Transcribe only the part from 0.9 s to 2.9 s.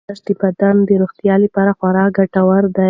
روغتیا لپاره خورا ګټور دی.